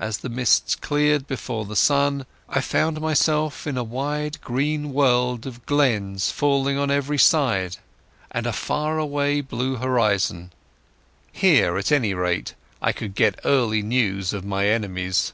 As 0.00 0.18
the 0.18 0.28
mists 0.28 0.74
cleared 0.74 1.28
before 1.28 1.64
the 1.64 1.76
sun, 1.76 2.26
I 2.48 2.60
found 2.60 3.00
myself 3.00 3.64
in 3.64 3.78
a 3.78 3.84
wide 3.84 4.40
green 4.40 4.92
world 4.92 5.44
with 5.44 5.64
glens 5.66 6.32
falling 6.32 6.76
on 6.76 6.90
every 6.90 7.16
side 7.18 7.76
and 8.32 8.44
a 8.44 8.52
far 8.52 8.98
away 8.98 9.40
blue 9.40 9.76
horizon. 9.76 10.50
Here, 11.32 11.76
at 11.78 11.92
any 11.92 12.12
rate, 12.12 12.54
I 12.80 12.90
could 12.90 13.14
get 13.14 13.38
early 13.44 13.82
news 13.82 14.32
of 14.32 14.44
my 14.44 14.66
enemies. 14.66 15.32